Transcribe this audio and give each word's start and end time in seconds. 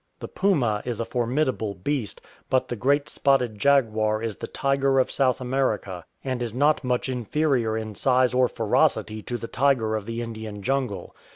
The 0.19 0.27
puma 0.27 0.81
is 0.83 0.99
a 0.99 1.05
formidable 1.05 1.75
beast, 1.75 2.21
but 2.49 2.69
the 2.69 2.75
great 2.75 3.07
spotted 3.07 3.59
jaguar 3.59 4.23
is 4.23 4.37
the 4.37 4.47
tiger 4.47 4.97
of 4.97 5.11
South 5.11 5.39
America, 5.39 6.05
and 6.23 6.41
is 6.41 6.55
not 6.55 6.83
much 6.83 7.07
inferior 7.07 7.77
in 7.77 7.93
size 7.93 8.33
or 8.33 8.47
ferocity 8.47 9.21
to 9.21 9.37
the 9.37 9.47
tiger 9.47 9.95
of 9.95 10.07
the 10.07 10.23
Indian 10.23 10.63
jungle. 10.63 11.15